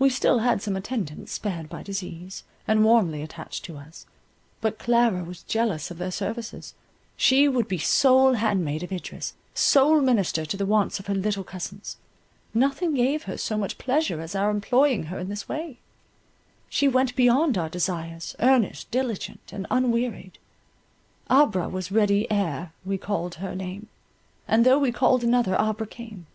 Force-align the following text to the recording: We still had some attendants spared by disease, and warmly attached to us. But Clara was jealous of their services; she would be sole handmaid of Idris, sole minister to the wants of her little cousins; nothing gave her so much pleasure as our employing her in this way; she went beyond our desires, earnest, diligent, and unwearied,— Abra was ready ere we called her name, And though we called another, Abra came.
We 0.00 0.10
still 0.10 0.40
had 0.40 0.60
some 0.60 0.74
attendants 0.74 1.30
spared 1.30 1.68
by 1.68 1.84
disease, 1.84 2.42
and 2.66 2.82
warmly 2.84 3.22
attached 3.22 3.64
to 3.66 3.76
us. 3.76 4.06
But 4.60 4.76
Clara 4.80 5.22
was 5.22 5.44
jealous 5.44 5.92
of 5.92 5.98
their 5.98 6.10
services; 6.10 6.74
she 7.16 7.46
would 7.46 7.68
be 7.68 7.78
sole 7.78 8.32
handmaid 8.32 8.82
of 8.82 8.90
Idris, 8.90 9.34
sole 9.54 10.00
minister 10.00 10.44
to 10.44 10.56
the 10.56 10.66
wants 10.66 10.98
of 10.98 11.06
her 11.06 11.14
little 11.14 11.44
cousins; 11.44 11.96
nothing 12.52 12.94
gave 12.94 13.22
her 13.22 13.36
so 13.38 13.56
much 13.56 13.78
pleasure 13.78 14.20
as 14.20 14.34
our 14.34 14.50
employing 14.50 15.04
her 15.04 15.18
in 15.20 15.28
this 15.28 15.48
way; 15.48 15.78
she 16.68 16.88
went 16.88 17.14
beyond 17.14 17.56
our 17.56 17.68
desires, 17.68 18.34
earnest, 18.40 18.90
diligent, 18.90 19.52
and 19.52 19.64
unwearied,— 19.70 20.40
Abra 21.30 21.68
was 21.68 21.92
ready 21.92 22.28
ere 22.32 22.72
we 22.84 22.98
called 22.98 23.36
her 23.36 23.54
name, 23.54 23.86
And 24.48 24.66
though 24.66 24.80
we 24.80 24.90
called 24.90 25.22
another, 25.22 25.54
Abra 25.56 25.86
came. 25.86 26.26